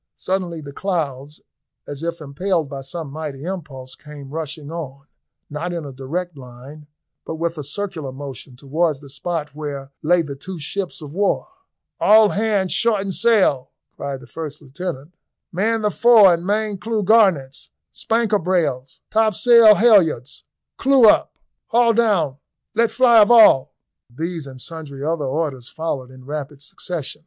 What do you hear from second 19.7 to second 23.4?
halyards clew up haul down, let fly of